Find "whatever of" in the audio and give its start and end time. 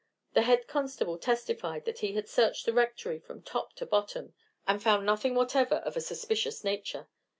5.35-5.95